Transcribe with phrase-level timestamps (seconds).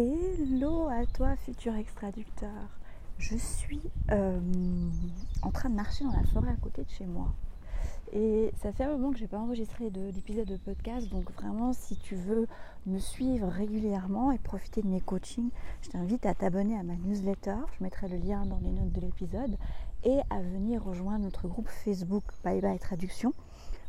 [0.00, 2.78] Hello à toi futur extraducteur.
[3.18, 3.80] Je suis
[4.12, 4.38] euh,
[5.42, 7.34] en train de marcher dans la forêt à côté de chez moi.
[8.12, 11.08] Et ça fait un moment que je n'ai pas enregistré d'épisode de, podcast.
[11.08, 12.46] Donc vraiment si tu veux
[12.86, 15.50] me suivre régulièrement et profiter de mes coachings,
[15.82, 17.56] je t'invite à t'abonner à ma newsletter.
[17.76, 19.56] Je mettrai le lien dans les notes de l'épisode.
[20.04, 23.32] Et à venir rejoindre notre groupe Facebook Bye Bye Traduction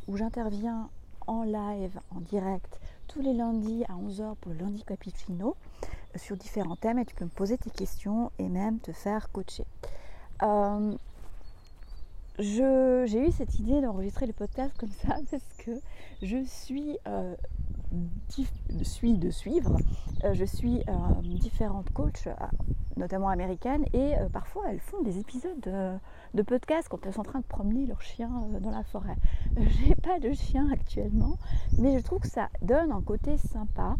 [0.08, 0.90] où j'interviens
[1.28, 5.56] en live, en direct, tous les lundis à 11h pour le lundi cappuccino
[6.16, 9.66] sur différents thèmes et tu peux me poser tes questions et même te faire coacher.
[10.44, 10.96] Euh,
[12.40, 15.72] j'ai eu cette idée d'enregistrer le podcast comme ça parce que
[16.22, 17.36] je suis, euh,
[18.82, 19.78] suis de suivre,
[20.24, 20.82] euh, je suis
[21.24, 22.30] différentes coachs,
[22.96, 26.00] notamment américaines, et parfois elles font des épisodes
[26.34, 28.30] de podcast quand elles sont en train de promener leur chien
[28.62, 29.16] dans la forêt.
[29.58, 31.38] J'ai pas de chien actuellement,
[31.78, 33.96] mais je trouve que ça donne un côté sympa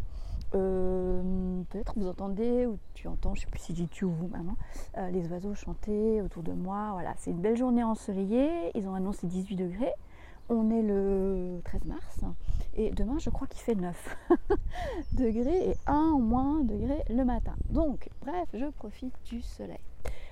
[0.56, 4.12] euh, peut-être vous entendez ou tu entends, je ne sais plus si j'ai tu ou
[4.12, 4.58] vous maintenant,
[4.98, 6.90] euh, les oiseaux chanter autour de moi.
[6.94, 8.72] Voilà, c'est une belle journée ensoleillée.
[8.76, 9.94] Ils ont annoncé 18 degrés.
[10.52, 12.22] On est le 13 mars
[12.76, 14.18] et demain je crois qu'il fait 9
[15.14, 17.54] degrés et 1 ou moins degrés le matin.
[17.70, 19.78] Donc bref, je profite du soleil.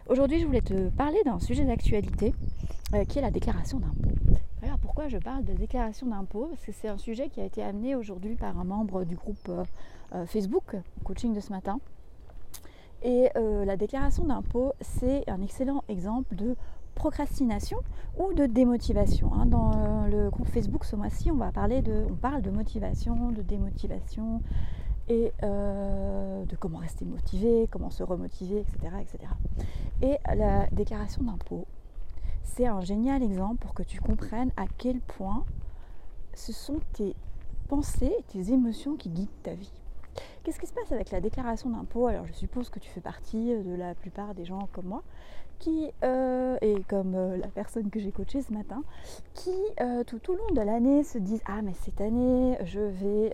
[0.10, 2.34] Aujourd'hui je voulais te parler d'un sujet d'actualité
[2.96, 4.10] euh, qui est la déclaration d'impôt.
[4.98, 7.94] Pourquoi je parle de déclaration d'impôt Parce que c'est un sujet qui a été amené
[7.94, 11.80] aujourd'hui par un membre du groupe euh, Facebook, coaching de ce matin.
[13.04, 16.56] Et euh, la déclaration d'impôt, c'est un excellent exemple de
[16.96, 17.78] procrastination
[18.18, 19.32] ou de démotivation.
[19.36, 19.46] Hein.
[19.46, 23.30] Dans euh, le groupe Facebook ce mois-ci, on va parler de, on parle de motivation,
[23.30, 24.42] de démotivation
[25.10, 29.32] et de comment rester motivé, comment se remotiver, etc., etc.
[30.02, 31.68] Et la déclaration d'impôt,
[32.58, 35.46] c'est un génial exemple pour que tu comprennes à quel point
[36.34, 37.16] ce sont tes
[37.68, 39.72] pensées, tes émotions qui guident ta vie.
[40.42, 42.08] Qu'est-ce qui se passe avec la déclaration d'impôt?
[42.08, 45.04] Alors je suppose que tu fais partie de la plupart des gens comme moi,
[45.60, 48.82] qui, euh, et comme euh, la personne que j'ai coachée ce matin,
[49.36, 53.34] qui euh, tout au long de l'année se disent Ah mais cette année je vais...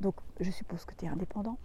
[0.00, 1.58] donc je suppose que tu es indépendant.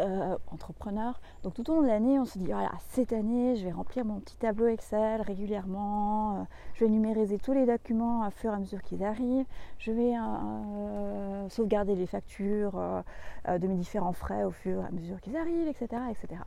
[0.00, 1.20] Euh, entrepreneur.
[1.42, 4.06] Donc tout au long de l'année, on se dit voilà, cette année, je vais remplir
[4.06, 6.42] mon petit tableau Excel régulièrement, euh,
[6.72, 9.44] je vais numériser tous les documents à fur et à mesure qu'ils arrivent,
[9.78, 12.72] je vais euh, sauvegarder les factures
[13.46, 16.40] de mes différents frais au fur et à mesure qu'ils arrivent, etc., etc.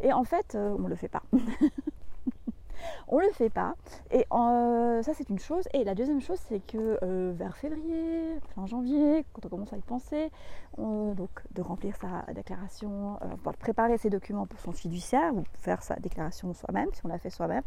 [0.00, 1.22] Et en fait, on ne le fait pas.
[3.14, 3.74] On le fait pas.
[4.10, 5.68] Et euh, ça, c'est une chose.
[5.74, 9.76] Et la deuxième chose, c'est que euh, vers février, fin janvier, quand on commence à
[9.76, 10.30] y penser,
[10.78, 15.96] donc de remplir sa déclaration, euh, préparer ses documents pour son fiduciaire ou faire sa
[15.96, 17.64] déclaration soi-même, si on l'a fait soi-même,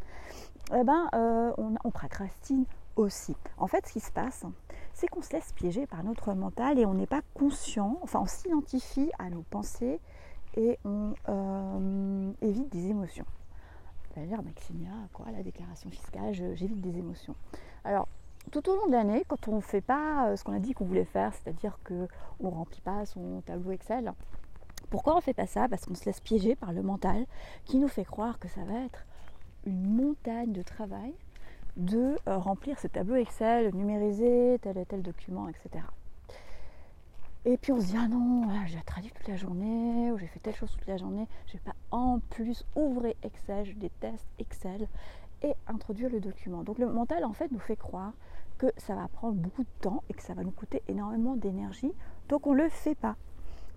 [0.75, 3.35] eh ben, on, on procrastine aussi.
[3.59, 4.45] En fait, ce qui se passe,
[4.93, 8.25] c'est qu'on se laisse piéger par notre mental et on n'est pas conscient, enfin, on
[8.25, 9.99] s'identifie à nos pensées
[10.57, 11.13] et on
[12.41, 13.25] évite des émotions.
[14.15, 17.35] D'ailleurs, Maximia, quoi, la déclaration fiscale, j'évite des émotions.
[17.83, 18.07] Alors,
[18.51, 20.73] tout au long de l'année, quand on ne fait pas euh, ce qu'on a dit
[20.73, 22.07] qu'on voulait faire, c'est-à-dire qu'on
[22.47, 24.13] ne remplit pas son tableau Excel,
[24.89, 25.67] pourquoi on ne fait pas ça?
[25.67, 27.25] Parce qu'on se laisse piéger par le mental
[27.65, 29.05] qui nous fait croire que ça va être
[29.65, 31.13] une montagne de travail
[31.75, 35.83] de euh, remplir ce tableau Excel, numériser tel et tel document, etc.
[37.47, 40.39] Et puis on se dit ah non, j'ai traduit toute la journée, ou j'ai fait
[40.39, 44.87] telle chose toute la journée, je vais pas en plus ouvrir Excel, je déteste Excel,
[45.43, 46.63] et introduire le document.
[46.63, 48.13] Donc le mental en fait nous fait croire
[48.57, 51.93] que ça va prendre beaucoup de temps et que ça va nous coûter énormément d'énergie,
[52.29, 53.15] donc on ne le fait pas.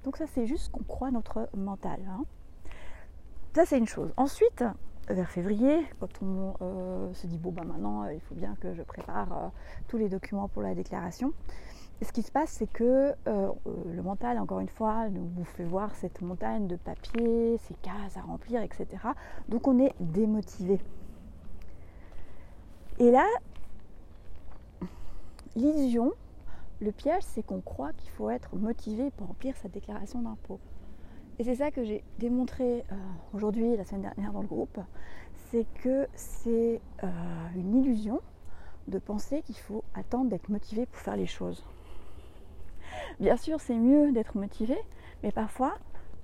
[0.03, 2.00] Donc ça c'est juste qu'on croit notre mental.
[2.09, 2.25] Hein.
[3.55, 4.15] Ça c'est une chose.
[4.17, 4.65] Ensuite,
[5.11, 8.83] vers février, quand on euh, se dit bon ben maintenant il faut bien que je
[8.83, 9.49] prépare euh,
[9.89, 11.35] tous les documents pour la déclaration,
[12.04, 13.53] ce qui se passe, c'est que euh, euh,
[13.92, 18.20] le mental, encore une fois, nous fait voir cette montagne de papier, ces cases à
[18.20, 18.86] remplir, etc.
[19.48, 20.78] Donc on est démotivé.
[23.00, 23.26] Et là,
[25.56, 26.12] l'illusion,
[26.81, 30.60] le piège, c'est qu'on croit qu'il faut être motivé pour remplir sa déclaration d'impôt.
[31.41, 32.94] Et c'est ça que j'ai démontré euh,
[33.32, 34.78] aujourd'hui, la semaine dernière dans le groupe,
[35.50, 36.81] c'est que c'est
[37.56, 38.20] une illusion
[38.87, 41.64] de penser qu'il faut attendre d'être motivé pour faire les choses.
[43.21, 44.77] Bien sûr, c'est mieux d'être motivé,
[45.23, 45.75] mais parfois,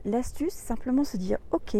[0.04, 1.76] l'astuce, c'est simplement se dire ok.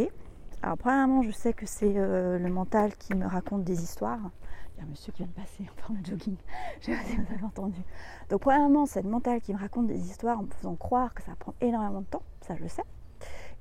[0.62, 4.31] Alors, premièrement, je sais que c'est euh, le mental qui me raconte des histoires.
[4.75, 6.37] Il y a un monsieur qui vient de passer en parlant de jogging.
[6.81, 7.81] Je sais pas si vous avez entendu.
[8.29, 11.23] Donc, premièrement, c'est le mental qui me raconte des histoires en me faisant croire que
[11.23, 12.23] ça prend énormément de temps.
[12.41, 12.82] Ça, je le sais.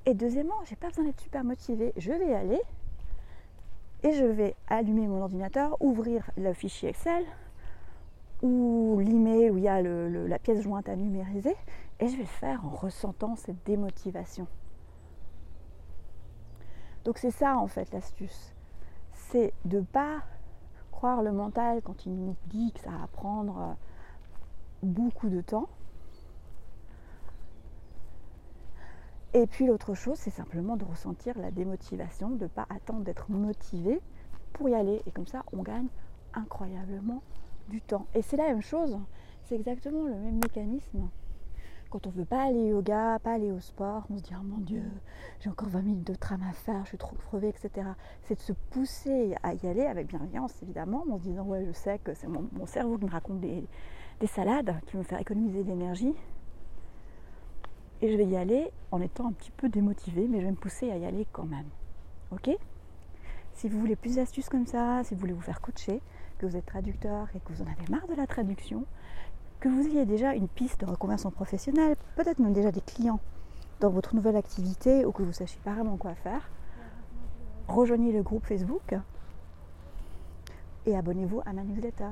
[0.06, 1.92] Et deuxièmement, j'ai pas besoin d'être super motivé.
[1.96, 2.60] Je vais aller
[4.02, 7.24] et je vais allumer mon ordinateur, ouvrir le fichier Excel,
[8.42, 8.83] ou
[9.68, 11.56] a la pièce jointe à numériser
[12.00, 14.46] et je vais le faire en ressentant cette démotivation.
[17.04, 18.54] Donc c'est ça en fait l'astuce.
[19.12, 20.22] C'est de pas
[20.90, 23.72] croire le mental quand il nous dit que ça va prendre euh,
[24.82, 25.68] beaucoup de temps.
[29.34, 33.30] Et puis l'autre chose, c'est simplement de ressentir la démotivation, de ne pas attendre d'être
[33.30, 34.00] motivé
[34.52, 35.02] pour y aller.
[35.06, 35.88] Et comme ça, on gagne
[36.34, 37.22] incroyablement
[37.68, 38.06] du temps.
[38.14, 38.96] Et c'est la même chose,
[39.44, 41.08] c'est exactement le même mécanisme.
[41.90, 44.32] Quand on ne veut pas aller au yoga, pas aller au sport, on se dit
[44.36, 44.82] oh mon Dieu,
[45.40, 47.88] j'ai encore 20 minutes de tram à faire, je suis trop crevée, etc.
[48.22, 51.72] C'est de se pousser à y aller avec bienveillance évidemment, en se disant ouais je
[51.72, 53.64] sais que c'est mon, cerveau qui me raconte des,
[54.18, 56.14] des salades, qui va me faire économiser de l'énergie.
[58.02, 60.56] Et je vais y aller en étant un petit peu démotivée, mais je vais me
[60.56, 61.68] pousser à y aller quand même.
[62.32, 62.50] Ok?
[63.52, 66.02] Si vous voulez plus d'astuces comme ça, si vous voulez vous faire coacher,
[66.38, 68.84] que vous êtes traducteur et que vous en avez marre de la traduction,
[69.60, 73.20] que vous ayez déjà une piste de reconversion professionnelle, peut-être même déjà des clients
[73.80, 76.50] dans votre nouvelle activité ou que vous sachiez pas vraiment quoi faire,
[77.68, 78.94] rejoignez le groupe Facebook
[80.86, 82.10] et abonnez-vous à ma newsletter.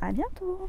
[0.00, 0.68] À bientôt